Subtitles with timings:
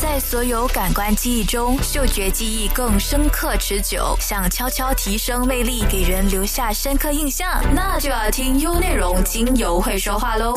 [0.00, 4.16] 在所有感官记忆中，嗅觉记忆更深刻持久。
[4.20, 10.54] 想悄悄提升魅力，给人留下深刻印象，那就要听优内容精油会说话喽。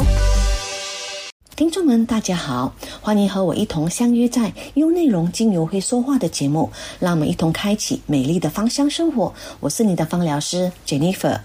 [1.55, 9.31] 听众们，大家好，欢迎和我一同相约在优内容精油会说话的节目，让我们一同开启美丽的芳香生活。
[9.59, 11.39] 我是你的芳疗师 Jennifer。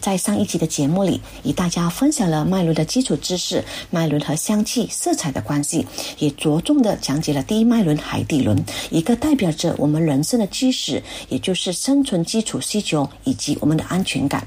[0.00, 5.86] 在上一集的节目里，与大家分享了脉轮的基础知识，脉轮和香气、色彩的关系，
[6.18, 14.44] 也着重的讲解了第一脉轮海底轮，一个代表着我们人生的基石，也就是生存基础需求以及我们的安全感。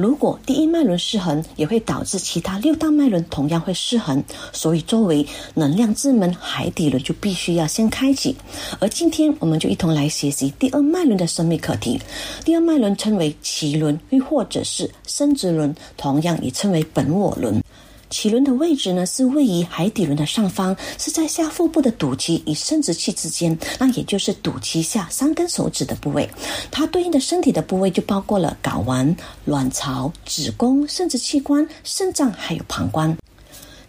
[0.00, 4.24] 如果第一脉轮失衡，也会导致其他六大脉轮同样会失衡。
[4.50, 8.34] 所以，作为能量之门，海底轮就必须要先开启。
[8.78, 12.00] 而今天，我们就一同来学习第二脉轮的生命课题。
[12.46, 17.62] 第二脉轮称为脐轮，又或者是生殖轮，同样也称为本我轮。
[18.10, 26.28] 脐轮的位置呢，是位于海底轮的上方，是在下腹部的肚脐与生殖器之间，那也就是肚脐下三根手指的部位。
[26.70, 33.16] 它对应的身体的部位就包括了睾丸、卵巢、子宫、生殖器官、肾脏还有膀胱。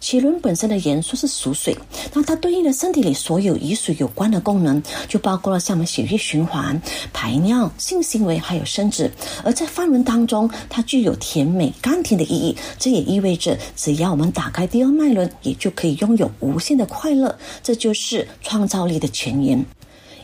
[0.02, 1.76] 脐轮本身的元素是属水，
[2.12, 9.08] 那它对应的身体里所有与水有关的功能，就包括了像我们血液循环、排尿、性行为还有生殖。
[9.44, 12.56] 而在梵文当中，它具有甜美、甘甜的意义。
[12.80, 17.38] 这也意味着，只要我们打开第二脉轮，也就可以拥有无限的快乐。
[17.62, 19.64] 这就是创造力的泉源。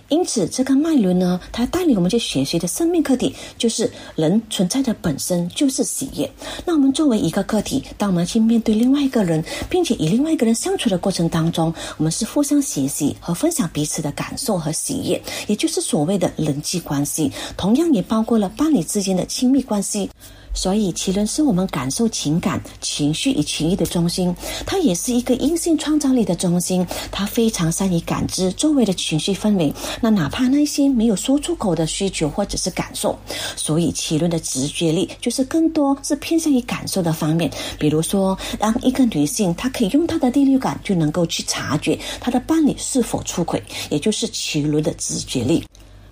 [0.09, 6.31] 因此，这个脉轮呢，它带领我们去学习的生命课题，就是人存在的本身就是喜悦。
[6.65, 17.31] 那我们作为一个个体，当我们去面对另外一个人，并且与另外一个人相处的过程当中，我们是互相学习和分享彼此的感受和喜悦，也就是所谓的人际关系。
[17.57, 20.11] 同样也包括了伴侣之间的亲密关系。
[20.59, 24.35] 所以，脐轮是我们感受情感、情绪与情欲的中心，
[24.67, 26.85] 它也是一个阴性创造力的中心。
[27.13, 33.17] 它非常善于感知周围的情绪氛围，那哪怕那些没有说出口的需求或者是感受。
[33.55, 37.49] 所以，脐轮的直觉力就是更多是偏向于感受的方面。
[37.79, 45.65] 比如说，当一个女性，她可以用她的第六感就能够去察觉她的伴侣是否出轨，也就是脐轮的直觉力。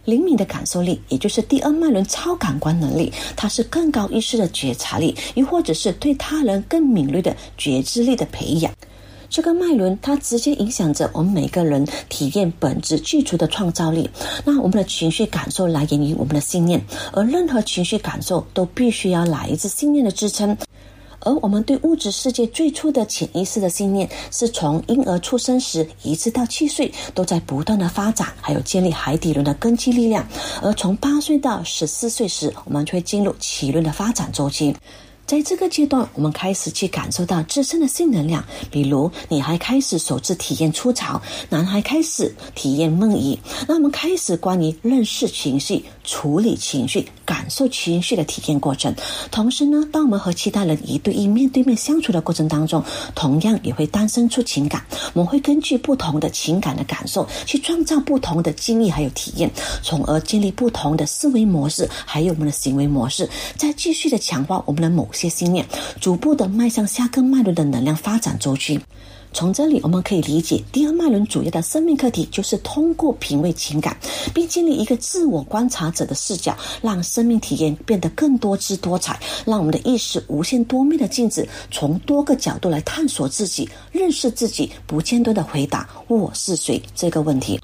[0.07, 8.73] 灵敏的感受力，也就是第二脉轮超感官能力，它是更高意识的觉察力，又或者是对他人更敏锐的觉知力的培养。
[9.29, 14.09] 这个脉轮它直接影响着我们每个人体验本质具足的创造力。
[14.45, 16.81] 那我们的情绪感受来源于我们的信念，
[17.13, 20.57] 而任何情绪感受都必须要来自信念的支撑。
[21.27, 30.25] 而我们对物质世界最初的潜意识的信念，是从婴儿出生时一直到七岁，都在不断的发展，还有建立海底轮的根基力量。
[30.63, 34.75] 而从八岁到十四岁时，我们就会进入脐轮的发展周期。
[35.27, 43.37] 在这个阶段，我们开始去感受到自身的性能量，比如女孩开始首次体验初潮，男孩开始体验梦遗。
[43.67, 48.95] 那我们开始关于认识情绪、处理情绪、感受情绪的体验过程。
[49.33, 52.81] 同时呢，当我们和其他人一对一面对面相处的过程当中，
[53.17, 54.85] 同样也会诞生出情感。
[55.13, 59.51] 我们会根据不同的情感的感受，去创造不同的经历还有体验，
[59.83, 65.05] 从而建立不同的思维模式，还有我们的行为模式，再继续的强化我们的某。
[65.17, 65.67] 些信念，
[66.01, 68.79] 逐步的迈向下个脉轮的能量发展周期。
[69.33, 73.95] 从这里我们可以理解，第二脉轮主要的生命课题就是通过品味情感，
[74.33, 87.61] 并建立一个自我观察者的视角，让生命体验变得更多姿多彩，让我们的意识无限多面的镜子，从多个角度来探索自己，认识自己，不间断的回答“我是谁”这个问题。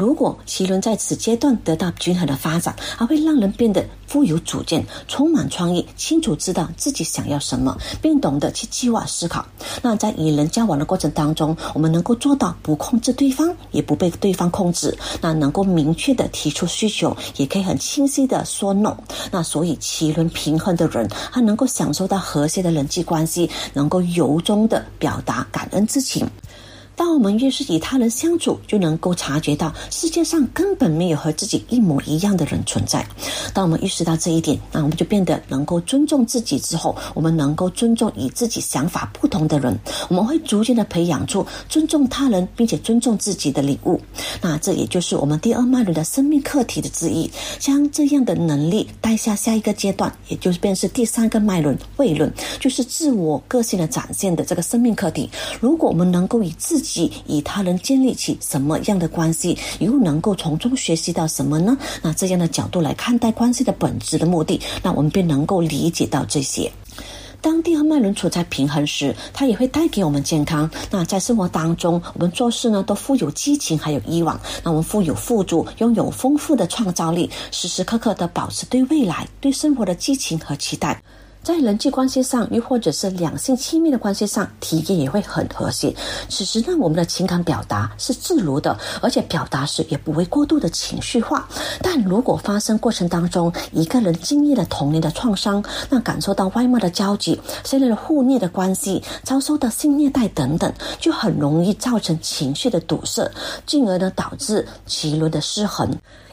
[0.00, 9.44] 如果脐轮在此阶段得到均衡的发展，还会让人变得富有主见、充满创意、清楚知道自己想要什么，并懂得去计划思考。
[9.82, 14.96] 那在与人交往的过程当中，我们能够做到不控制对方，也不被对方控制。
[15.20, 18.96] 那能够明确的提出需求，也可以很清晰的说 no。
[19.30, 26.26] 那所以脐轮平衡的人，他能够享受到和谐的人际关系，能够由衷的表达感恩之情。
[27.00, 33.02] 当我们越是与他人相处，就能够察觉到世界上根本没有和自己一模一样的人存在。
[33.54, 36.58] 当我们意识到这一点，那我们就变得能够尊重自己。
[36.58, 39.74] 之后，我们能够尊重与自己想法不同的人。
[40.10, 43.98] 我们会逐渐的培养出尊重他人并且尊重自己的礼物。
[44.42, 47.30] 那这也就是我们第二脉轮的生命课题的之一。
[47.58, 52.30] 将这样的能力带下下一个阶段，也就是便是第三个脉轮位轮，
[52.60, 55.30] 就是自我个性的展现的这个生命课题。
[55.60, 56.89] 如果我们能够以自己
[57.28, 61.76] 与他人建立起什么样的关系，又能够从中学习到什么呢？
[62.02, 66.70] 那这样的角度来看待关系的本质的目的，那我们便能够理解到这些。
[67.42, 70.70] 当第二脉轮处在平衡时，它也会带给我们健康。
[70.90, 74.38] 那在生活当中，我们做事呢都富有激情，还有欲望。
[74.62, 81.02] 那我们富有富足，拥有丰富的创造力，时时刻刻的保持对未来、对生活的激情和期待。
[81.42, 85.94] 在人际关系上，又或者是两性亲密的关系上，体验也会很和谐。
[86.28, 91.48] 此时呢，我们的情感表达是自如的，而且表达时也不会过度的情绪化。
[91.82, 100.70] 但如果发生过程当中，一个人经历了童年的创伤，那感受到外貌的交集，建立了互虐的关系，遭受到性虐待等等，
[101.00, 103.30] 就很容易造成情绪的堵塞，
[103.64, 105.90] 进而呢导致脐轮的失衡。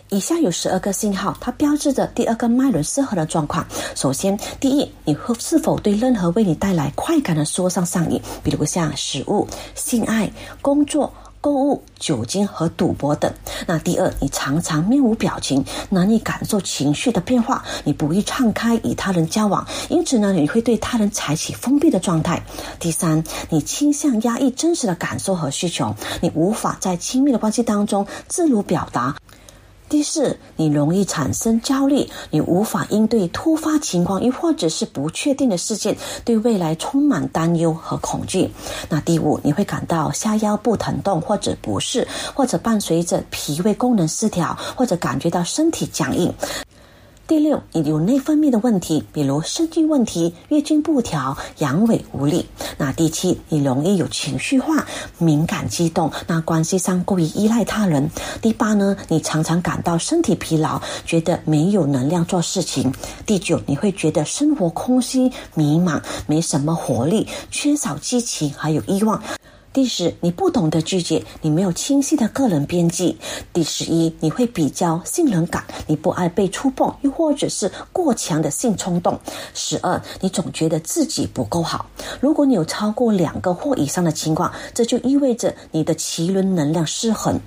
[0.09, 3.65] 以下有十二个信号，它标志着第二个脉轮失衡的状况。
[3.93, 9.45] 首先，第一，你会是否对任何为你带来快感的说上上瘾，比如像食物、
[9.75, 10.31] 性爱、
[10.61, 11.11] 工作、
[11.41, 13.29] 购物、酒精和赌博等。
[13.65, 22.41] 那第二，你常常面无表情，难以感受情绪的变化，你不易敞开与他人交往，因此呢，你会对他人采取封闭的状态。
[22.79, 29.13] 第三，你倾向压抑真实的感受和需求，你无法在亲密的关系当中自如表达。
[29.89, 35.95] 第四，你容易产生焦虑，你无法应对突发情况，又或者是不确定的事件，
[36.25, 38.51] 对未来充满担忧和恐惧。
[38.89, 46.33] 那第五，你会感到下腰部疼痛或者不适，或者伴随着脾胃功能失调，或者感觉到身体僵硬。
[47.27, 52.45] 第六，你有内分泌的问题，比如肾经问题、月经不调、阳痿无力。
[52.77, 54.87] 那第七，你容易有情绪化、
[55.17, 58.09] 敏感、激动，那关系上过于依赖他人。
[58.41, 62.93] 第八呢，你常常感到身体疲劳，觉得没有能量做事情。
[63.25, 69.21] 第九，你会觉得生活空虚、迷茫，没什么活力，缺少激情，还有欲望。
[69.77, 73.15] 第十，你不懂得拒绝，你没有清晰的个人边际。
[73.53, 79.19] 第十一，你会比较信任感，你不爱被触碰，又或者是过强的性冲动。
[79.53, 81.85] 十二，你总觉得自己不够好。
[82.19, 87.39] 如果你有超过两个或以上的情况，这就意味着你的奇轮能量失衡。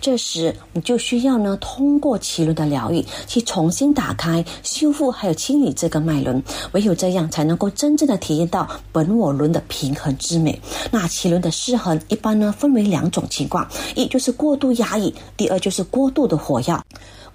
[0.00, 6.42] 这时，你就需要呢，通过脐轮的疗愈，去重新打开、修复还有清理这个脉轮。
[6.72, 10.60] 唯有这样，才能够真正的体验到本我轮的平衡之美。
[10.90, 16.82] 那脐轮的失衡，一般呢分为两种情况：一就是过度压抑，第二就是过度的火药。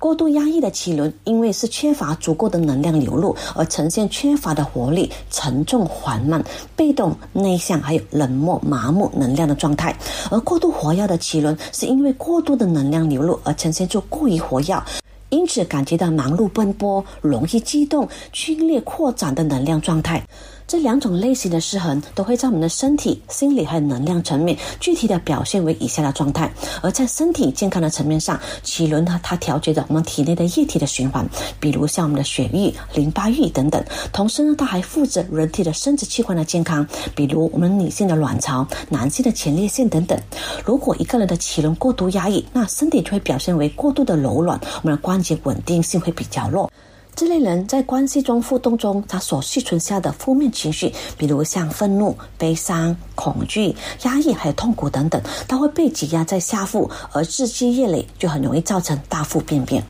[0.04, 6.44] 过度压抑的脐轮，因为是缺乏足够的能量流入，而呈现缺乏的活力、沉重缓慢、
[6.76, 9.94] 被动内向，还有冷漠麻木能量的状态；
[10.30, 14.84] 而过度活跃的脐轮，是因为过度的能量流入而呈现出过于活跃，
[15.30, 20.22] 因此感觉到忙碌奔波、容易激动、剧烈扩展的能量状态。
[20.68, 26.52] 这两种类型的失衡都会在我们的身体、心理还有能量层面具体的表现为以下的状态。
[26.82, 31.28] 而在身体健康的层面上，脐轮呢，它调节着我们体内的液体的循环，
[31.60, 33.84] 比如像我们的血液、淋巴液等等。
[34.12, 40.18] 同时呢，它还负责人体的生殖器官的健康，比如我们女性的卵巢、男性的前列腺等等。
[40.66, 46.72] 如果一个人的脐轮过度压抑，那身体就会表现为过度的柔软，我们的关节稳定性会比较弱。
[47.16, 59.84] 这类人在关系中互动中，他所蓄存下的负面情绪，比如像愤怒、悲伤、恐惧、压抑，还有痛苦等等，他会被挤压在下腹，而日积月累，就很容易造成大腹便便。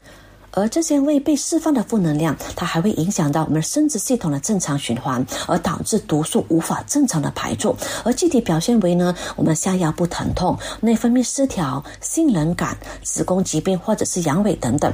[0.52, 7.76] 而这些未被释放的负能量，它还会影响到我们生殖系统的正常循环，而导致毒素无法正常的排出。
[8.04, 14.94] 而具体表现为呢，我们下腰部疼痛、内分泌失调、性冷感、子宫疾病或者是阳痿等等。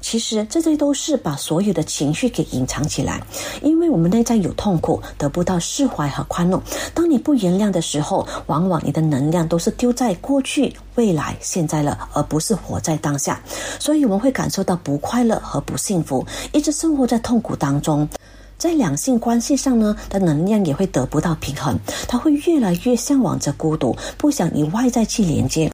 [0.00, 3.22] 其实这些都是把所有的情绪给隐藏起来，
[3.62, 6.60] 因为我们内在有痛苦，得不到释怀和宽容。
[6.94, 13.40] 当你不原谅的时候，往往你的能量都是丢在过去、未来、现在了，而不是活在当下。
[13.78, 18.08] 所以我们会感受到不快乐和不幸福，一直生活在痛苦当中。
[18.56, 25.72] 在两性关系上呢，的能量也会得不到平衡，他会越来越向往着孤独，不想与外在去连接。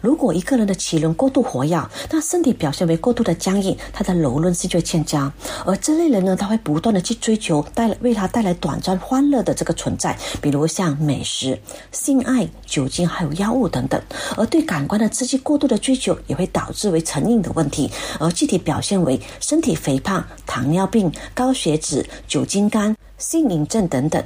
[0.00, 5.32] 如果一个人的脐轮过度活跃，那身体表现为过度的僵硬，他的柔韧性就会欠佳。
[5.66, 11.58] 而这类人呢，他会不断的去追求带来为他带来短暂欢乐的这个存在，比如像美食、
[11.92, 14.00] 性爱、酒精还有药物等等。
[14.36, 24.22] 而对感官的刺激过度的追求，也会导致为成瘾的问题，而具体表现为身体肥胖、糖尿病、高血脂、酒精肝、性瘾症等等。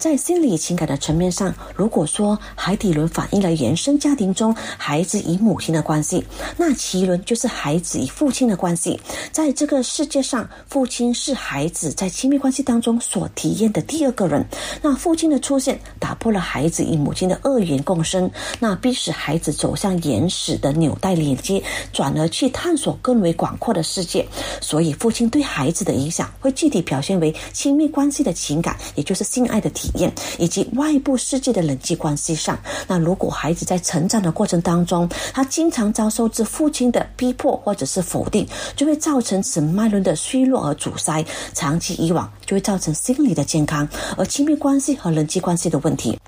[0.00, 6.24] 在心理情感的层面上，如果说海底轮反映了原生家庭中孩子与母亲的关系，
[6.56, 8.98] 那脐轮就是孩子与父亲的关系。
[9.30, 14.42] 在这个世界上，父亲是孩子在亲密关系当中所体验的第二个人。
[14.80, 24.26] 那父亲的出现打破了孩子与母亲的二元共生，那逼使孩子走向原始的纽带连接，转而去探索更为广阔的世界。
[24.62, 29.89] 所以，父亲对孩子的影响会具体表现为亲密关系的情感，也就是性爱的体。
[29.94, 46.18] 验以及外部世界的人际关系上，那如果孩子在成长的过程当中，他经常遭受至父亲的逼迫或者是否定，就会造成此脉轮的虚弱而阻塞，长期以往就会造成心理的健康，而亲密关系和人际关系的问题。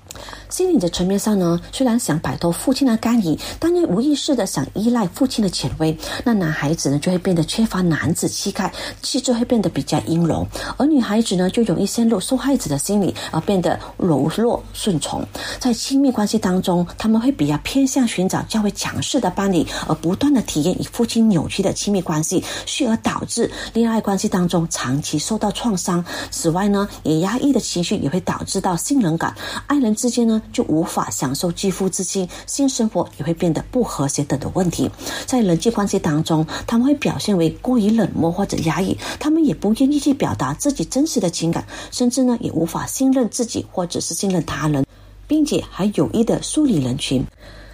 [0.49, 15.25] 心理的层面上呢，虽然想摆脱父亲的干预，但又无意识的想依赖父亲的权威，那男孩子呢就会变得缺乏男子气概，气质会变得比较阴柔，而女孩子呢就容易陷入受害者的心理，而变得柔弱顺从。
[15.59, 26.03] 在亲密关系当中，他们会比较偏向寻找较为强势的伴侣，而不断的体验与父亲扭曲的亲密关系，继而导致恋爱关系当中长期受到创伤。
[26.29, 29.35] 此外呢，也压抑的情绪也会导致到信任感，
[29.67, 30.39] 爱人之间呢。
[30.53, 34.91] 就无法享受肌肤之亲，性生活也会变得不和谐等的问题。
[35.25, 44.85] 在人际关系当中，他们会表现为过于冷漠或者压抑，他们也不愿意去表达自己真实的情感，甚至呢也无法信任自己或者是信任他人，
[45.27, 47.25] 并且还有意的疏离人群。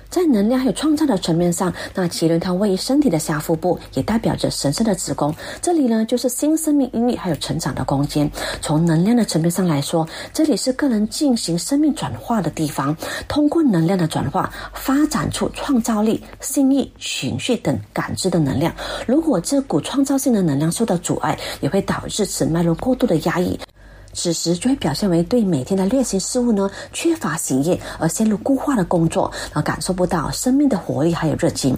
[0.10, 5.34] 在能量还有创造的层面上，那脐轮它位于身体的下腹部，也代表着神圣的子宫。
[5.62, 8.30] 这里呢，就是新生命孕育还有成长的空间。
[8.60, 12.96] 从能量的层面上来说，这里是个人进行生命转化的地方。
[13.28, 18.74] 通过能量的转化，发展出创造力、心意、情绪等感知的能量。
[19.06, 23.60] 如果这股创造性的能量受到阻碍，也会导致此脉轮过度的压抑。
[24.14, 31.78] 此时就会表现为对每天的例行事物呢缺乏喜悦，而陷入固化的工作，而感受不到生命的活力还有热情。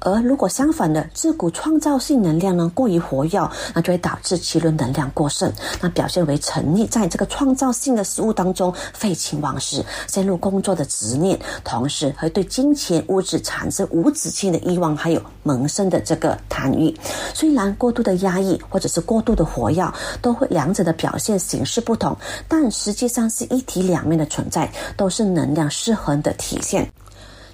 [0.00, 16.94] 而如果相反的，这股创造性能量呢过于活跃，那就会导致其轮能量过剩，那表现为沉溺在这个创造性的事物当中，废寝忘食，陷入工作的执念，同时会对金钱物质产生无止境的欲望，还有萌生的这个贪欲。
[17.34, 19.92] 虽然过度的压抑或者是过度的活跃，
[20.22, 22.16] 都会两者的表现形式不同，
[22.48, 26.90] 但实际上是一体两面的存在，都是能量失衡的体现。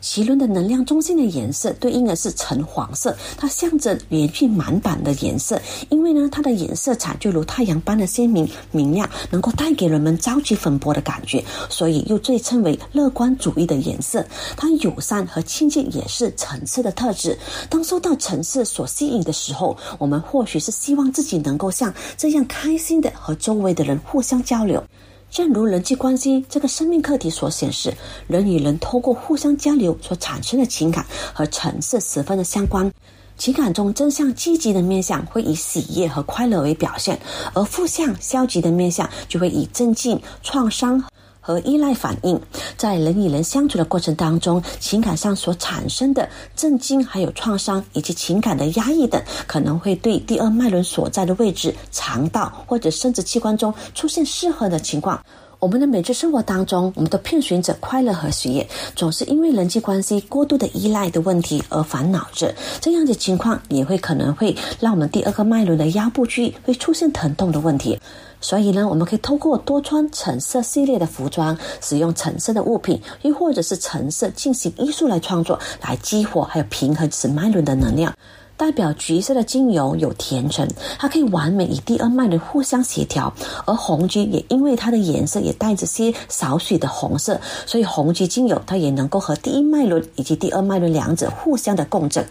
[0.02, 5.60] 脐轮的能量中心的颜色对应的是橙黄色，它象征连续满版的颜色。
[5.88, 14.24] 因为呢，它的颜色彩就如太阳般的鲜明明亮，能够带给人们朝气蓬勃的感觉，所以又被称为乐观主义的颜色。
[14.56, 17.36] 它友善和亲近也是层次的特质。
[17.68, 24.82] 当受到层次所吸引的时候，我们或许是希望自己能够像这样开心的和周围的人互相交流。
[25.36, 27.92] 正如人际关系这个生命课题所显示，
[28.26, 32.90] 人与人通过互相交流所产生的情感和层次十分的相关。
[33.36, 37.20] 情感中正向积极的面相会以喜悦和快乐为表现，
[37.52, 41.04] 而负向消极的面相就会以镇静、创伤。
[41.46, 42.40] 和依赖反应，
[42.76, 55.24] 在人与人相处的过程当中，情感上所产生的震惊、还有创伤以及情感的压抑等，可能会对第二脉轮所在的位置、肠道或者生殖器官中出现失衡的情况。
[55.58, 62.54] 我们的每日生活当中，我们都遍寻着快乐和喜悦，总是因为人际关系过度的依赖的问题而烦恼着。
[62.78, 67.98] 这样的情况也会可能会让我们第二个脉轮的腰部区域会出现疼痛的问题。
[68.38, 78.14] 所以呢，我们可以通过多穿橙色系列的服装，使用橙色的物品，又或者是橙色进行艺术来创作，来激活还有平衡此脉轮的能量。
[78.56, 80.66] 代表橘色的精油有甜橙，
[80.98, 83.32] 它可以完美与第二脉轮互相协调；
[83.66, 92.26] 而红橘也因为它的颜色也带着些少许的红色，所以红橘精油它也能够和第一脉轮以及第二脉轮两者互相的共振。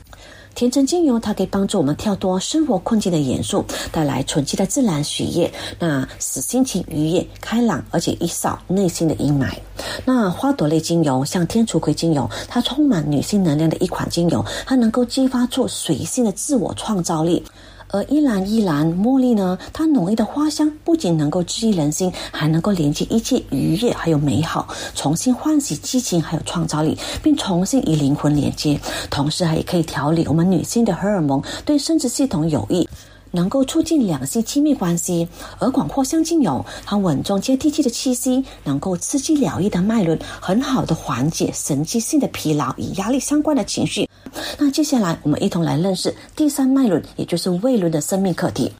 [0.55, 9.49] 甜橙精油，它可以帮助我们跳脱生活困境的严肃，带来纯净的自然喜悦，那使心情愉悦、开朗，而且一扫内心的阴霾。
[10.05, 17.43] 那花朵类精油，像天竺葵精油，它充满女性能量的一款精油，它能够激发出随性的自我创造力。
[17.95, 28.77] 而依兰依兰茉莉呢，它浓郁的花香不仅能够治愈人心，还能够连接一切愉悦还有美好，重新唤醒激情还有创造力，并重新与灵魂连接。
[29.09, 32.85] 同时，还可以调理我们女性的荷尔蒙，对生殖系统有益。
[33.35, 35.27] 能够促进两性亲密关系，
[35.59, 44.09] 而广阔香精油和稳重接地气的气息，能够刺激疗愈的脉轮，很好的缓解神经性的疲劳与压力相关的情绪。
[44.57, 48.71] 那接下来我们一同来认识第三脉轮，也就是胃轮的生命课题。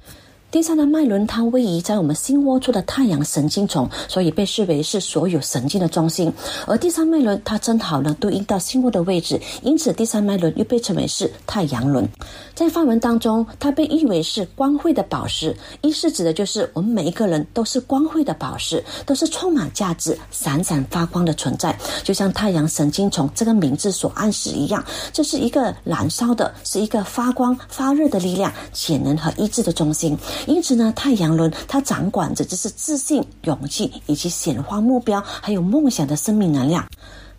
[0.55, 6.31] 第三的脉轮，它位于在我们心窝处的太阳神经丛，所以被视为是所有神经的中心。
[6.65, 12.07] 而第三脉轮，它正好呢对应到心窝的位置，因此第三脉轮又被称为是太阳轮。
[12.53, 24.81] 在梵文当中，它被誉为是光辉的宝石，意思指的就是我们每一个人都是光辉的宝石，都是充满价值、闪闪发光的存在，就像太阳神经丛这个名字所暗示一样，
[25.11, 30.17] 这是一个燃烧的，是一个发光发热的力量、潜能和意志的中心。
[30.45, 36.87] 因此呢，太阳轮它掌管着就是自信、勇气以及显化目标还有梦想的生命能量。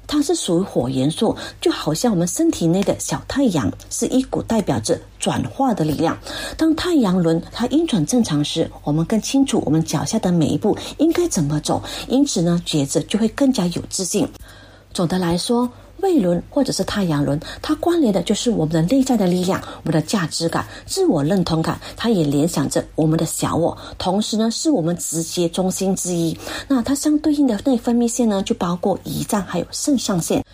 [0.08, 6.16] 它是属于火元素，就好像我们身体内的小太阳，是一股代表着转化的力量。
[6.56, 14.28] 当太阳轮它运转正常时，我们更清楚我们脚下的每一步应该怎么走，因此呢，觉着就会更加有自信。
[14.92, 15.68] 总的来说。
[16.00, 21.80] 胃轮或者是太阳轮，它关联的就是我们的内在的力量、我们的价值感、自我认同感。
[21.96, 26.36] 它也联想着我们的小我，同时呢，是我们直接中心之一。
[26.68, 30.44] 那它相对应的内分泌腺呢，就包括胰脏还有肾上腺。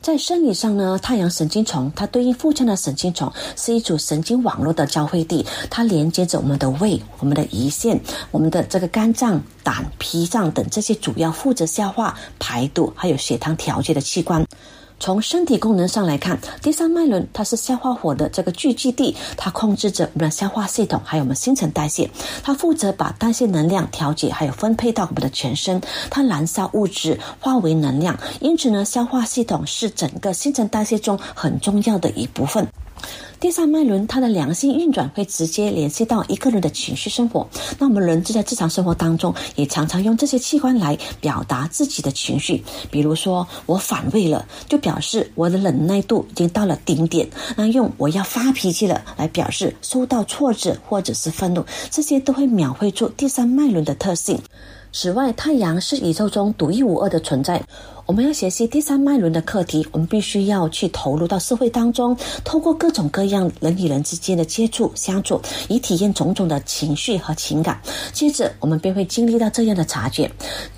[0.00, 8.00] 在生理上呢，太阳神经丛它对应腹腔的神经丛，是一组神经网络的交汇地，它连接着我们的胃、我们的胰腺、
[8.32, 14.44] 我们的这个肝脏、胆、脾脏等这些主要负责消化、排毒还有血糖调节的器官。
[15.02, 22.08] 从身体功能上来看，第三脉轮它是消化火的这个聚集地，它控制着我们的消化系统，还有我们新陈代谢。
[22.44, 25.82] 它负责把代谢能量调节，还有分配到我们的全身。
[26.08, 32.64] 它燃烧物质化为能量，因此呢，消化系统是整个新陈代谢中很重要的一部分。
[33.40, 37.48] 第三脉轮，它的良性运转会直接联系到一个人的情绪生活。
[37.78, 42.62] 那我们人就在日常生活当中，也常常用这些器官来表达自己的情绪。
[42.90, 47.28] 比如说，我反胃了，就表示我的忍耐度已经到了顶点。
[47.56, 54.38] 那用我要发脾气了，来表示受到挫折或者是愤怒，这些都会描绘出第三脉轮的特性。
[54.92, 57.60] 此外，太阳是宇宙中独一无二的存在。
[58.12, 62.14] 我们要学习第三脉轮的课题，我们必须要去投入到社会当中，
[62.44, 65.40] 透过各种各样人与人之间的接触相处，
[65.70, 67.80] 以体验种种的情绪和情感。
[68.12, 70.30] 接着，我们便会经历到这样的察觉：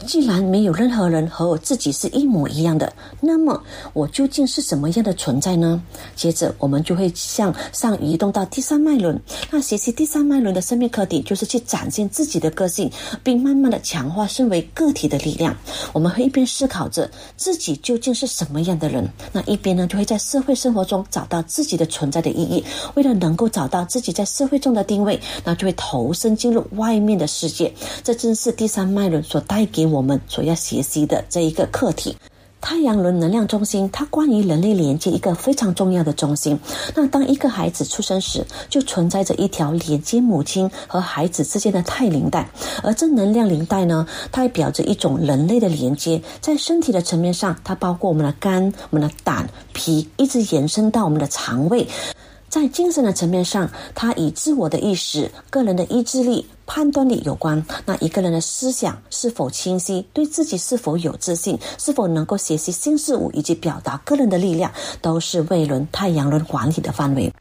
[0.06, 3.60] 既然没有任何人和我自己是一模一样的，那么
[3.94, 5.82] 我究竟是什么样的存在呢？
[6.14, 9.20] 接着，我们就会向上移动到第三脉轮。
[9.50, 12.88] 那学习第三脉轮的生命课题，就是去展现自己的个性，
[13.24, 15.52] 并慢慢的强化身为个体的力量。
[15.92, 17.10] 我们会一边思考着。
[17.36, 19.08] 自己究竟是什么样的人？
[19.32, 22.64] 那一边呢，就会在社会生活中找到自己的存在的意义。
[22.94, 27.72] 为了能够找到自己在社会中的定位，那就会投身进入外面的世界。
[28.02, 32.16] 这正是第三脉轮所带给我们所要学习的这一个课题。
[32.64, 36.58] 太阳轮能量中心，它关于人类连接一个非常重要的中心。
[36.94, 42.48] 那当一个孩子出生时，就存在着一条连接母亲和孩子之间的太灵带，
[42.82, 46.22] 而这能量灵带呢，代表着一种人类的连接。
[46.40, 51.86] 在身体的层面上，它包括我们的肝、我们的胆、脾，一直延伸到我们的肠胃。
[52.48, 56.46] 在精神的层面上，它以自我的意识、个人的意志力。
[56.66, 67.32] 判断力有关，那一个人的思想是否清晰，对自己是否有自信，是否能够学习新事物，以及表达个人的力量，都是胃轮、太阳轮管理的范围。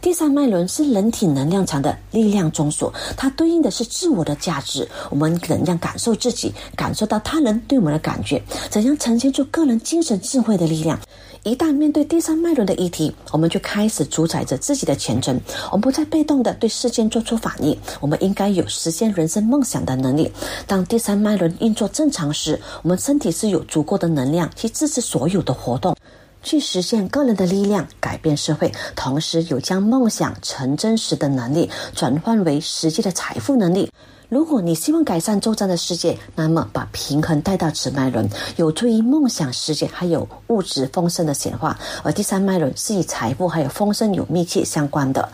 [0.00, 4.88] 第三脉轮是人体能量场的力量中枢，它对应的是自我的价值。
[5.10, 10.98] 我们怎样感受自己，感受到他人对我们的感觉，怎样呈现出个人精神智慧的力量。
[11.42, 15.38] 一旦面对第三脉轮的议题，我们就开始主宰着自己的前程。
[15.70, 20.30] 我们不再被动的对事件做出反应，我们应该有实现人生梦想的能力。
[20.66, 25.96] 当第三脉轮运作正常时，我们身体是有足够的能量去支持所有的活动，
[26.42, 33.90] 去实现个人的力量，改变社会，同时有将梦想成真实的能力，转换为实际的财富能力。
[34.30, 41.78] 如果你希望改善周遭的世界，那么把平衡带到此脉轮，有助于梦想世界还有物质丰盛的显化。
[42.02, 45.28] 而第三脉轮是与财富还有丰盛有密切相关的。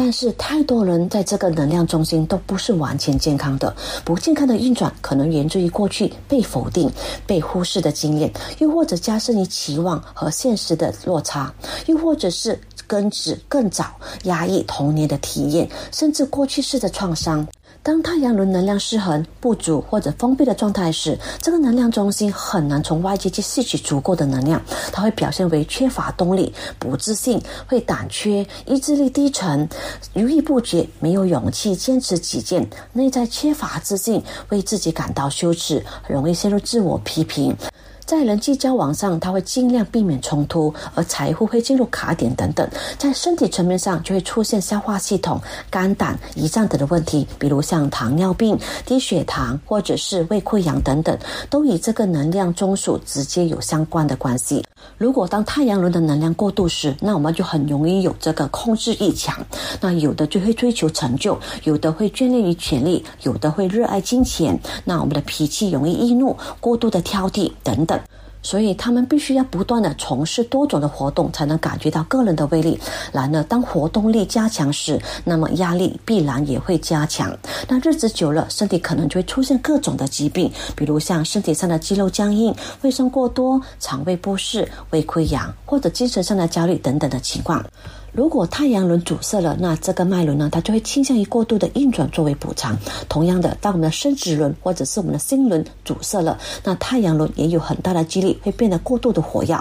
[0.00, 3.74] 但是，太多人在这个能量中心都不是完全健康的。
[4.04, 6.88] 不健康的运转可能源自于过去被否定、
[7.26, 11.52] 被忽视的经验，又或者加深于期望和现实的落差，
[11.86, 12.56] 又或者是
[12.86, 13.86] 根植更早
[14.22, 17.44] 压抑童年的体验，甚至过去式的创伤。
[17.88, 24.60] 当太阳轮能量失衡、不足或者封闭的状态时，这个能量中心很难从外界去吸取足够的能量，
[24.92, 29.66] 它会表现为缺乏动力、不自信、会胆怯、意志力低沉、
[30.12, 37.56] 犹豫不决、没有勇气坚持己见、内在缺乏自信、为自己感到羞耻、容易陷入自我批评。
[38.08, 42.66] 在人际交往上，他会尽量避免冲突，而财富会进入卡点等等。
[42.96, 51.18] 在身体层面上，就会出现消化系统、肝胆、胰脏等的问题，比如像糖尿病、低血糖或者是胃溃疡等等，
[51.50, 54.64] 都与这个能量中枢直接有相关的关系。
[54.96, 59.46] 如果当太阳轮的能量过度时，那我们就很容易有这个控制欲强。
[59.80, 64.58] 那有的就会追求成就，有的会眷恋于权力，有的会热爱金钱。
[64.84, 67.98] 那我们的脾气容易易怒，过度的挑剔等等。
[68.42, 72.78] 所以他们必须要不断的从事多种的活动，才能感觉到个人的威力。
[73.12, 77.36] 然而，当活动力加强时，那么压力必然也会加强。
[77.68, 87.64] 那日子久了，身体可能就会出现各种的疾病，比如像身体上的肌肉僵硬、卫生过多、肠胃不适、胃溃疡，或者精神上的焦虑等等的情况。
[88.18, 92.76] 如果太阳轮阻塞了，那这个脉轮呢，它就会倾向于过度的运转作为补偿。
[93.08, 99.56] 同样的，当我们的生殖轮或者是我们的心轮阻塞了，那太阳轮也有很大的几率会变得过度的活跃。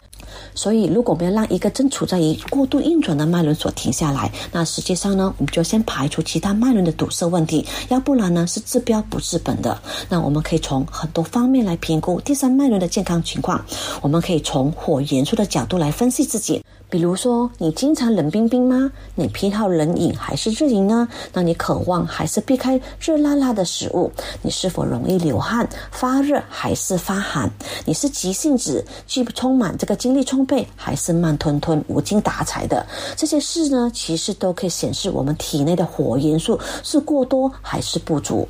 [0.55, 9.79] 所以，如果我们要让一个正处在于过度运转的脉轮所停下来，那实际上呢，我们就先排除其他脉轮的堵塞问题，要不然呢是治标不治本的。
[10.09, 13.63] 那我们可以从很多方面来评估第三脉轮的健康情况。
[14.01, 16.63] 我们可以从火元素的角度来分析自己。
[16.89, 18.89] 比如说，你经常冷冰冰吗？
[19.15, 21.05] 你偏好冷饮还是热饮呢？
[21.33, 24.09] 那你渴望还是避开热辣辣的食物？
[24.41, 27.51] 你是否容易流汗、发热还是发寒？
[27.83, 32.85] 你是急性子，既不充满这个精力充沛，还是慢吞吞、无精打采的？
[33.17, 38.47] 这些事呢，其实都可以显示我们体内的火元素是过多还是不足。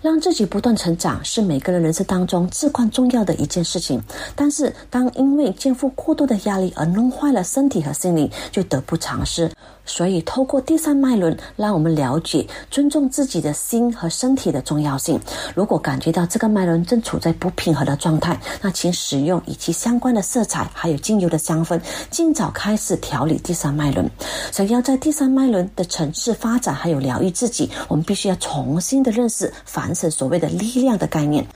[0.00, 4.02] 让自己不断成长是每个人人生当中至关重要的一件事情。
[4.34, 9.50] 但是，当因为肩负过度的压力而弄坏了身体和心灵，就得不偿失。
[9.86, 15.18] 所以，透过第三脉轮，让我们了解尊重自己的心和身体的重要性。
[15.54, 24.10] 如果感觉到这个脉轮正处在不平衡的状态，那请使用以及相关的色彩还有精油的香氛，尽早开始调理第三脉轮。
[24.52, 31.46] 想要在第三脉轮的层次发展还有疗愈自己，我们必须要重新的认识凡是所谓的力量的概念。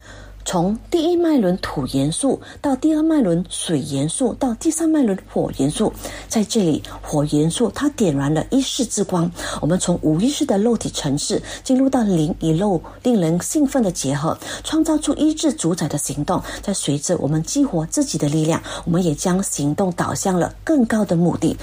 [0.51, 5.93] 从第一脉轮土元素到第二脉轮水元素，到第三脉轮火元素，
[6.27, 9.31] 在这里火元素它点燃了意识之光。
[9.61, 16.43] 我们从无意识的肉体层次进入到灵与肉令人兴奋的结合，创造出意志主宰的行动。
[16.61, 21.57] 在随着我们激活自己的力量，我们也将行动导向了更高的目的。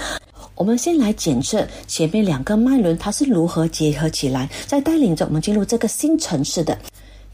[0.55, 6.77] 我们先来检测前面两个脉轮它是如何结合起来，再带领着我们进入这个新层次的。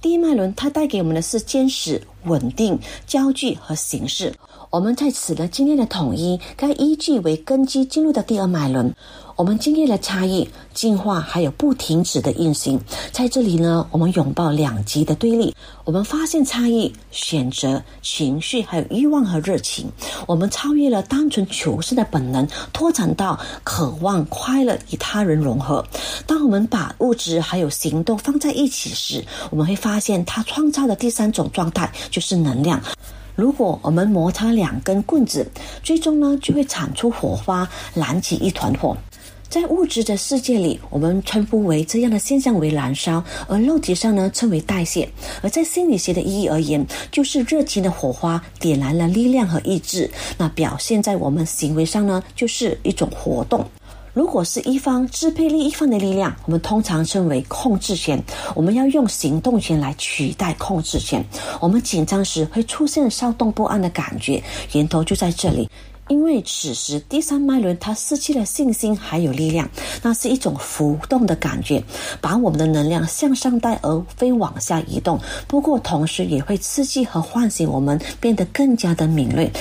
[0.04, 4.34] 第一脉轮，它带给我们的是坚实、稳定、焦距和形式。
[4.70, 8.94] 我们在此呢今天的统一，该依据为根基进入的第二脉轮。
[9.36, 12.80] 我们经历了差异、进化，还有不停止的运行。
[13.12, 15.56] 在这里呢，我们拥抱两极的对立。
[15.86, 19.92] 我们发现差异、选择、情绪，还有欲望和热情。
[20.28, 25.84] 我们超越了单纯求生的本能，拓展到渴望快乐与他人融合。
[26.28, 32.80] 当我们把物质还有行动放在一起时，我们会发现它创造的第三种状态就是能量。
[33.36, 35.50] 如果我们摩擦两根棍子，
[35.82, 38.96] 最终呢就会产出火花，燃起一团火。
[39.54, 45.08] 在物质的世界里，我们称呼为这样的现象为燃烧，而肉体上呢称为代谢。
[45.44, 50.10] 而在心理学的意义而言，就是热情的火花点燃了力量和意志。
[50.40, 53.64] 那表现在我们行为上呢，就是一种活动。
[54.12, 58.20] 如果是一方支配另一方的力量，我们通常称为控制权。
[58.56, 61.24] 我们要用行动权来取代控制权。
[61.62, 65.70] 我们紧张时会出现骚动不安的感觉，源头就在这里。
[66.10, 69.70] 因为此时第三脉轮它失去了信心，还有力量，
[70.02, 71.84] 那是一种浮动的感觉，
[72.20, 75.20] 把我们的能量向上带而非往下移动。
[75.48, 79.52] 不过同时也会刺激和唤醒我们，变得更加的敏锐。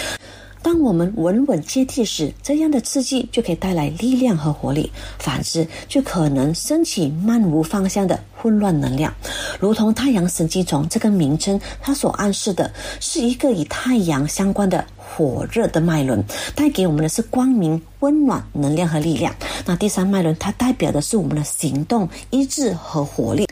[0.62, 9.12] 当我们稳稳接地时，这样的刺激就可以带来力量和活力；反之，就可能升起漫无方向的混乱能量。
[9.58, 16.22] 如同太阳神经丛这个名称，它所暗示的是一个与太阳相关的火热的脉轮，
[16.54, 19.34] 带给我们的是光明、温暖、能量和力量。
[19.66, 23.48] 那第三脉轮，它代表的是我们的行动、意志和活力。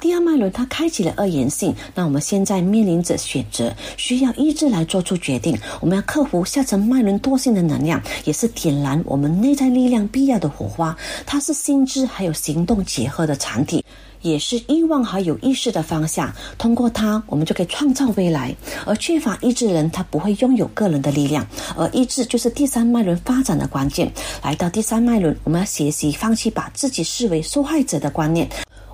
[0.00, 5.56] 第二脉轮它开启了二元性，那我们现在面临着选择，需要意志来做出决定。
[5.80, 10.96] 我们要克服下层脉轮惰性的能量，也是点燃我们内在力量必要的火花。
[11.26, 13.84] 它是心智还有行动结合的产体，
[14.22, 16.32] 也是欲望还有意识的方向。
[16.56, 18.56] 通过它，我们就可以创造未来。
[18.86, 24.10] 而缺乏意志的人，他不会拥有个人的力量，而意志就是第三脉轮发展的关键。
[24.42, 28.48] 来到第三脉轮，我们要学习放弃把自己视为受害者的观念。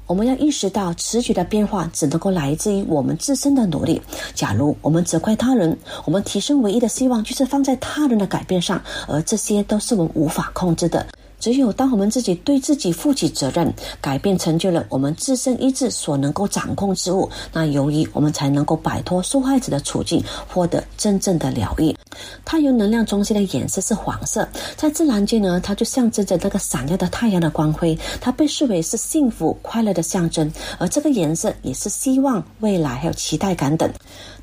[0.06, 4.00] 我们要意识到，此举的变化只能够来自于我们自身的努力。
[4.34, 11.04] 假如我们责怪他人，我们提升唯一的希望就是放在他人的改变上，而这些都是我们无法控制的。
[11.46, 20.20] 只有当我们自己对自己负起责任，改变成就了我们自身意志所能够掌控之物，那由于我们才能够摆脱受害者的处境，
[20.52, 21.96] 获得真正的疗愈。
[22.44, 33.88] 太阳能量中心的颜色是黄色，在自然界呢，它就象征着那个闪耀的太阳的光辉，它被视为是幸福快乐的象征，而这个颜色也是希望、未来还有期待感等。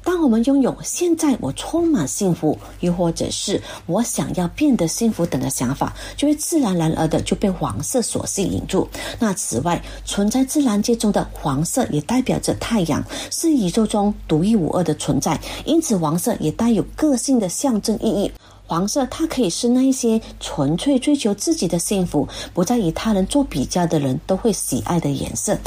[0.04, 8.88] 当我们拥有现在我充满幸福，又或者是我想要变得幸福等的想法，就会自然而然的就被黄色所吸引住。
[9.20, 18.32] 那此外，存在自然界中的黄色也代表着太阳，是宇宙中独一无二的存在，因此黄色也带有个性的象征意义。
[18.66, 25.58] 黄色它可以是那一些纯粹追求自己的幸福，不再与他人做比较的人都会喜爱的颜色。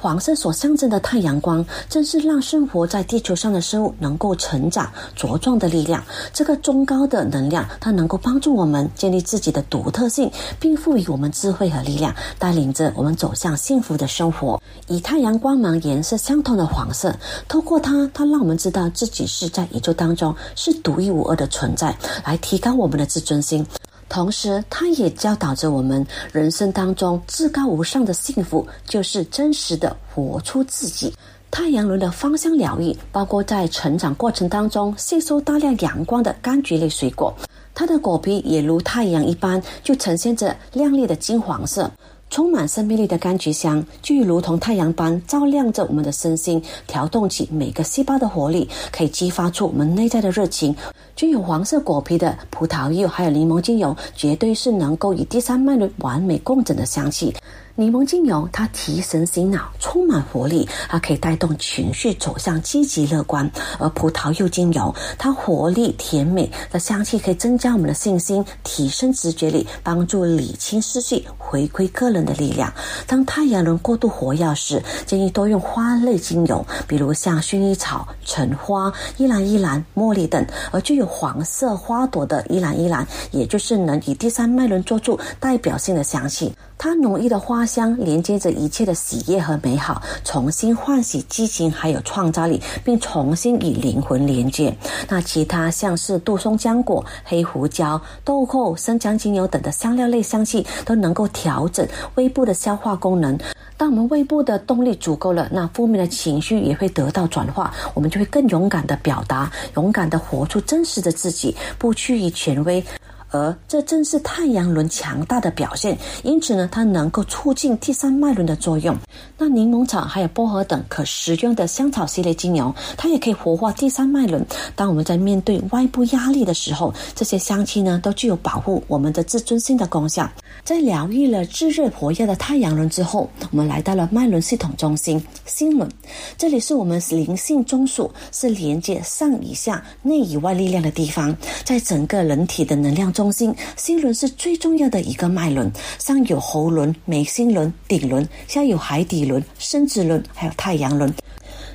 [0.00, 6.02] 黄色所象征的太阳光，正是让生活在地球上的生物能够成长茁壮的力量。
[6.32, 10.30] 这个中高的能量，它能够帮助我们建立自己的独特性，
[10.60, 14.62] 并赋予我们智慧和力量，带领着我们走向幸福的生活。
[14.86, 17.14] 以太阳光芒颜色相同的黄色，
[17.48, 23.66] 透过它，它让我们知道自己是在宇宙当中是独一无二的存在，来提高我们的自尊心。
[24.08, 31.14] 同时，它也教导着我们，人生当中至高无上的幸福，就是真实的活出自己。
[31.50, 37.34] 太阳轮的芳香疗愈，包括在成长过程当中吸收大量阳光的柑橘类水果，
[37.74, 41.90] 它的果皮也如太阳一般，就呈现着亮丽的金黄色。
[42.30, 50.74] 充满生命力的柑橘香，就如同太阳般照亮着我们的身心，调动起每个细胞的活力，可以激发出我们内在的热情。
[51.16, 57.34] 具有黄色果皮的葡萄柚还有柠檬精油，绝对是能够与第三脉轮完美共振的香气。
[57.78, 72.72] 柠檬精油它提神醒脑，充满活力，它可以带动情绪走向积极乐观；而葡萄柚精油它活力甜美的香气可以增加我们的信心，提升直觉力，帮助理清思绪，回归个人的力量。
[73.06, 86.52] 当太阳轮过度活跃时，建议多用花类精油，比如像薰衣草、橙花、依兰依兰、茉莉等；而具有黄色花朵的依兰依兰，也就是能以第三脉轮做出代表性的香气。
[86.78, 94.72] 它浓郁的花香连接着一切的喜悦和美好，重新唤醒激情还有创造力，并重新与灵魂连接。
[95.08, 103.36] 那其他像是杜松浆果、黑胡椒、豆蔻、生姜精油等的香料类香气，都能够调整胃部的消化功能。
[103.76, 112.84] 当我们胃部的动力足够了，那负面的情绪也会得到转化，我们就会更勇敢的表达，勇敢的活出真实的自己，不屈于权威。
[113.30, 118.96] 而这正是太阳轮强大的表现，因此呢，它能够促进第三脉轮的作用。
[119.36, 124.44] 那柠檬草还有薄荷等可食用的香草系列精油，它也可以活化第三脉轮。
[124.74, 130.28] 当我们在面对外部压力的时候，这些香气呢，都具有保护我们的自尊心的功效。
[130.68, 135.90] 在疗愈了炙热活跃的太阳轮之后，我们来到了脉轮系统中心心轮，
[136.36, 143.10] 这里是我们灵性中枢，是连接上以下、内以外力量的地方，在整个人体的能量。
[143.10, 151.10] 中心心轮是最重要的一个脉轮，上有喉轮、眉心轮、顶轮，下有海底轮、生殖轮，还有太阳轮。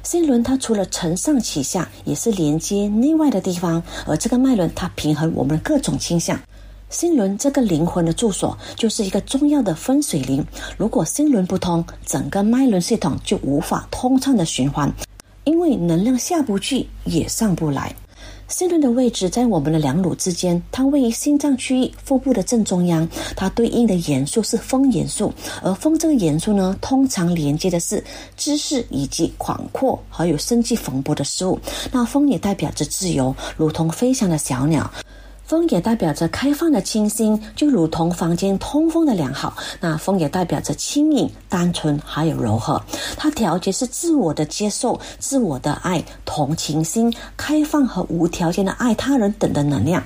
[0.04, 3.82] 心轮它除了承上启下，也是连接内外的地方。
[4.06, 6.40] 而这个脉轮它平衡我们的各种倾向。
[6.94, 10.46] 心轮这个灵魂的住所，就是一个重要的分水岭。
[10.78, 14.94] 如果心轮不通，整个脉轮系统就无法通畅的循环，
[15.44, 17.94] 因为能量下不去，也上不来。
[18.48, 23.10] 心轮的位置在我们的两乳之间，它位于心脏区域腹部的正中央。
[23.36, 28.04] 它对应的元素是风元素，而风这个元素呢，通常连接的是
[28.38, 31.60] 知识以及广阔还有生机蓬勃的事物。
[31.92, 34.94] 那风也代表着自由，如同飞翔的小鸟。
[35.46, 39.56] 风也代表着开放的清新，就如同房间通风的良好。
[39.82, 42.82] 那风也代表着轻盈、单纯，还有柔和。
[43.18, 50.02] 它调节是自我的接受、自我的爱、同情心、开放和无条件的爱他人等的能量。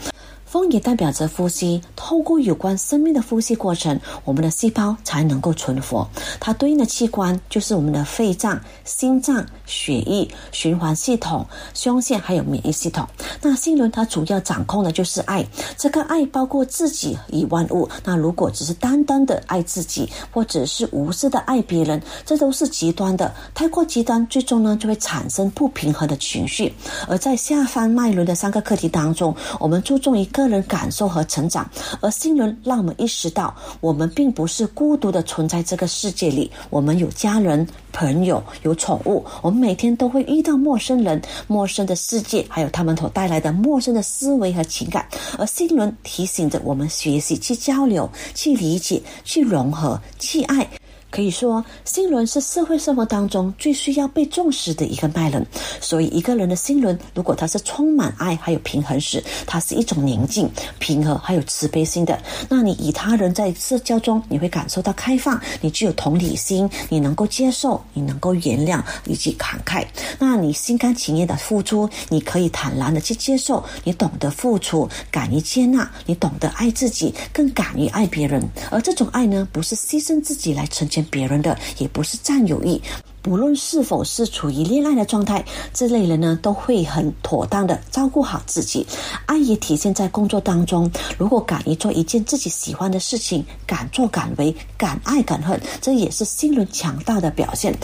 [0.57, 6.07] 风也代表着呼吸，透过有关生命的呼吸过程，我们的细胞才能够存活。
[6.39, 13.07] 它对应的器官就是我们的肺脏、心脏、血液循环系统、胸腺还有免疫系统。
[13.39, 15.45] 那心轮它主要掌控的就是爱，
[15.77, 17.87] 这个爱包括自己与万物。
[18.03, 23.31] 那如果只是单单的爱自己，或者是无私的爱别人，这都是极端的。
[23.53, 26.73] 太过极端，最终呢就会产生不平衡的情绪。
[27.07, 30.46] 而在下方脉轮的三个课题当中，我们注重一个。
[30.47, 31.69] 个人感受和成长。
[32.01, 45.05] 而新轮让我们意识到，我们并不是孤独的存在这个世界里，我们有家人、朋友、有宠物，我们每天都会遇到陌生人、陌生的世界，还有他们所带来的陌生的思维和情感。
[45.37, 50.67] 而新轮提醒着我们学习去交流、去理解、去融合、去爱。
[51.09, 55.45] 可以说，心轮是社会生活当中最需要被重视的一个脉轮。
[55.79, 62.19] 所以，一个人的心轮，如果他是充满爱还有平衡时，它是一种宁静、平和还有慈悲心的。
[62.49, 69.85] 那你与他人在社交中，你会感受到开放，你具有同理心，你能够接受，你能够原谅以及慷慨。
[70.19, 78.43] 那你心甘情愿的付出，你可以坦然的去接受，你懂得付出，敢于接纳，你懂得爱自己，更敢于爱别人。
[78.69, 82.81] 而这种爱呢，不是牺牲自己来成就别人的也不是占有欲，
[83.21, 88.85] 不论是否是处于恋爱的状态，这类人呢都会很妥当的照顾好自己。
[89.25, 97.77] 爱也体现在工作当中，如果敢于做一件自己喜欢的事情，敢作敢为，敢爱敢恨，这也是心轮强大的表现。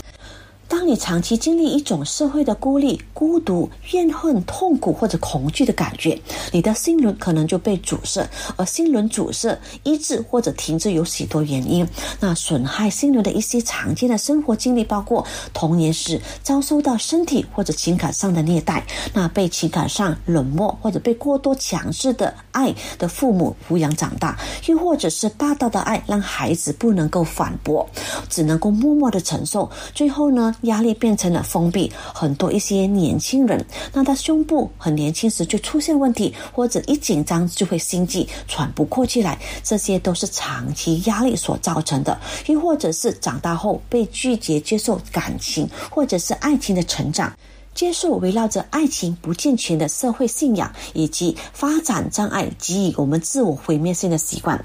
[0.66, 6.20] 当你长期经历一种社会的孤立、孤独、怨恨、痛苦或者恐惧的感觉，
[6.52, 8.28] 你的心轮可能就被阻塞。
[8.56, 11.86] 而心轮阻塞、医治或者停滞有许多原因。
[12.20, 27.88] 那损害心轮的一些常见的生活经历，包括童年时遭受到身体或者情感上的虐待，那被情感上冷漠或者被过多强势的爱的父母抚养长大，又或者是霸道的爱让孩子不能够反驳，
[28.28, 30.53] 只能够默默的承受，最后呢？
[30.62, 47.32] 压力变成了封闭，很多一些年轻人，那他胸部很年轻时就出现问题，或者一紧张就会心悸、喘不过气来，这些都是长期压力所造成的，又或者是长大后被拒绝接受感情，或者是爱情的成长。
[47.74, 54.64] 接受围绕着爱情不健全的社会信仰以及发展障碍，给予我们自我毁灭性的习惯。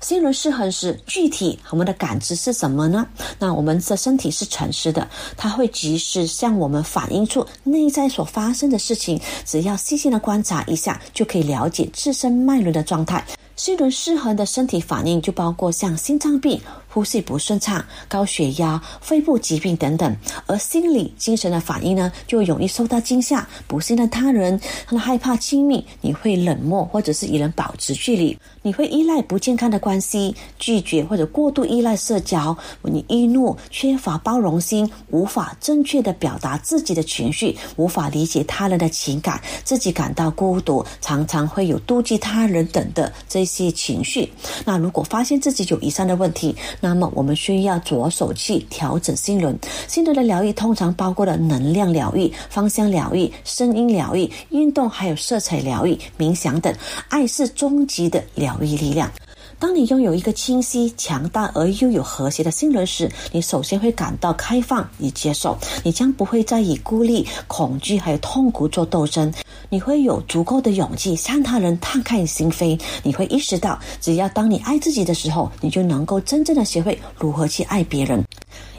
[0.00, 3.06] 心轮失衡时，具体我们的感知是什么呢？
[3.38, 9.20] 那我们的身体是诚实的，它会及时向我们反映出内在所发生的事情。
[9.44, 13.24] 只要细心的观察一下，就可以了解自身脉轮的状态。
[13.56, 16.60] 心轮失衡的身体反应就包括像心脏病。
[16.94, 24.60] 呼吸不顺畅、高血压、肺部疾病等等，而心理、精神的反应呢，就容易受到惊吓、不信任他人、
[24.96, 44.32] 害怕亲密，你会冷漠或者是与人保持距离，你会依赖不健康的关系，拒绝或者过度依赖社交，你易怒、缺乏包容心，无法正确的表达自己的情绪，无法理解他人的情感，自己感到孤独，常常会有妒忌他人等的这些情绪。
[44.64, 46.54] 那如果发现自己有以上的问题，
[46.84, 49.58] 那么，我们需要着手去调整心轮。
[49.88, 56.70] 心轮的疗愈通常包括了能量疗愈、芳香疗愈、声音疗愈、运动，还有色彩疗愈、冥想等。
[57.08, 59.10] 爱是终极的疗愈力量。
[59.58, 65.56] 当你拥有一个清晰、强大而又有和谐的心轮时，你首先会感到开放与接受。
[65.82, 69.32] 你将不会再以孤立、恐惧还有痛苦做斗争。
[69.70, 72.78] 你会有足够的勇气向他人探开心扉。
[73.02, 78.22] 你会意识到，只要当你爱自己的时候，你就能够真正的学会如何去爱别人。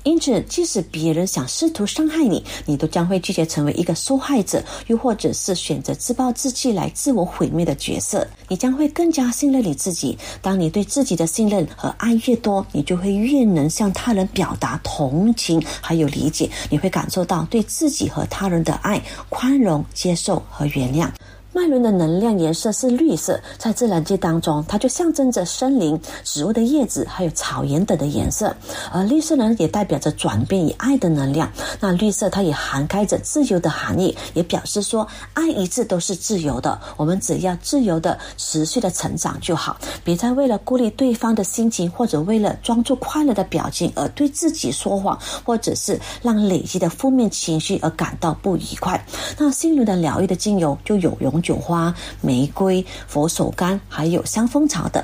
[0.06, 8.26] 因此，即使别人想试图伤害你，你都将会拒绝成为一个受害者，又或者是选择自暴自弃来自我毁灭的角色。
[8.48, 10.15] 你将会更加信任你自己。
[10.44, 16.48] 当你对自己的信任和爱越多，你就会越能向他人表达同情还有理解。
[16.70, 21.10] 你会感受到对自己和他人的爱、宽容、接受和原谅。
[21.56, 28.54] 脉轮的能量颜色是绿色，在自然界当中，它就象征着森林、植物的叶子，还有草原等的颜色。
[28.91, 31.50] 而绿色呢，也代表着转变与爱的能量。
[31.80, 36.78] 那绿色它也涵盖着自由的含义，也表示说，爱一直都是自由的。
[36.98, 49.02] 我们只要自由的、持续的成长就好，别再为了孤立对方的心情，或者为了装作快乐的表情而对自己说谎，或者是让累积的负面情绪而感到不愉快。
[49.38, 51.41] 那心轮的疗愈的精油就有用。
[51.46, 55.04] 酒花、玫瑰、佛手柑，还有香蜂草等。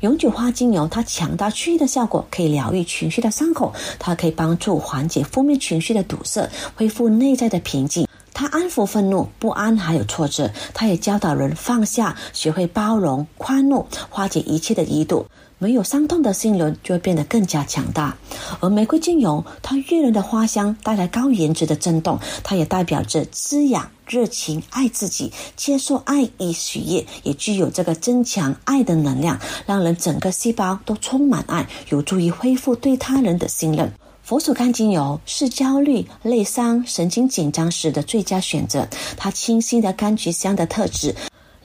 [0.00, 8.06] 永久花精油，它强大治愈的效果，可以疗愈情绪的伤口，它可以帮助缓解负面情绪的堵塞，恢复内在的平静。
[8.32, 10.50] 它安抚愤怒、不安还有挫折。
[10.72, 15.26] 它也教导人放下，学会包容、宽恕，化解一切的疑堵。
[15.60, 18.16] 没有伤痛的心轮就会变得更加强大，
[18.60, 33.92] 而玫瑰精油它悦人的花香带来高颜值的震动，它也代表着滋养、热情、爱自己、接受爱与喜悦，也具有这个增强爱的能量，让人整个细胞都充满爱，有助于恢复对他人的信任。
[34.22, 41.14] 佛手柑精油是焦虑、内伤、神经紧张时的最佳选择，它清新的柑橘香的特质。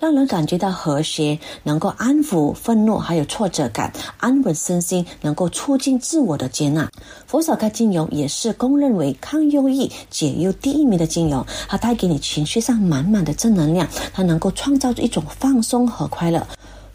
[0.06, 6.88] 让人感觉到和谐，能够安抚愤怒还有挫折感，安稳身心，能够促进自我的接纳。
[7.26, 16.46] 佛手柑精油也是公认为抗忧郁、解忧第一名的精油，它带给你情绪上满满的正能量，它能够创造一种放松和快乐。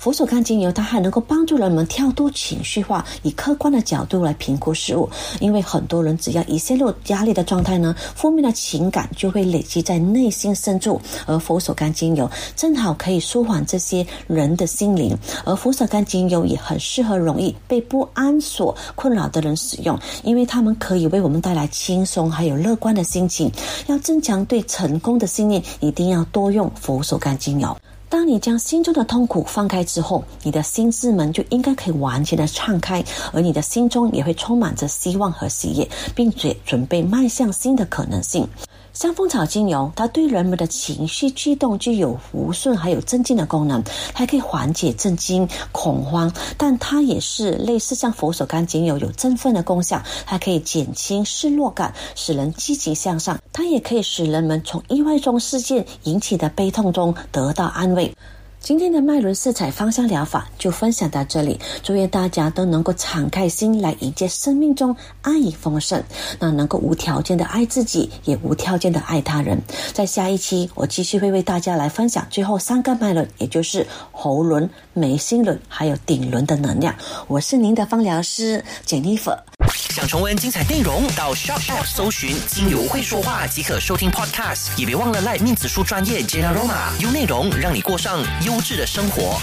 [0.00, 5.06] 佛手柑精油，它还能够帮助人们跳脱情绪化，以客观的角度来评估事物。
[5.40, 15.14] 因为很多人只要一陷入压力的状态呢，负面的情感就会累积在内心深处，而佛手柑精油正好可以舒缓这些人的心灵。
[15.44, 23.52] 而佛手柑精油也很适合容易被不安所困扰的人使用，因为它们可以为我们带来轻松还有乐观的心情。
[23.86, 27.76] 要增强对成功的信念，一定要多用佛手柑精油。
[28.10, 33.02] 当你将心中的痛苦放开之后，你的心智门就应该可以完全的敞开，
[33.32, 38.44] 而你的心中也会充满着希望和喜悦，并且准备迈向新的可能性。
[38.92, 43.82] 香蜂草精油，它对人们的情绪驱动具有抚顺还有镇静的功能，
[44.12, 46.32] 还可以缓解震惊、恐慌。
[46.58, 53.38] 但它也是类似像佛手柑精油有振奋的功效，它可以减轻失落感，使人积极向上。
[53.52, 58.14] 它也可以使人们从意外中事件引起的悲痛中得到安慰。
[58.62, 66.04] 今天的脉轮色彩芳香疗法就分享到这里，祝愿大家都能够敞开心来迎接生命中爱与丰盛，
[66.38, 69.60] 那能够无条件的爱自己，也无条件的爱他人。
[69.94, 76.94] 在下一期，我继续会为大家来分享最后三个脉轮，也就是喉轮、眉心轮还有顶轮的能量。
[77.28, 79.38] 我是您的芳疗师 Jennifer。
[79.68, 84.70] 想重温精彩内容，到 Shop App 搜寻“精油会说话”即可收听 Podcast。
[84.76, 89.38] 也别忘了赖面子书专业 Jenna Roma，用内容让你过上优质的生活。